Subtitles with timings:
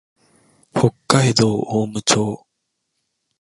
[0.73, 2.47] 北海道雄武町